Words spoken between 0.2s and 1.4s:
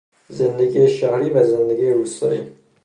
زندگی شهری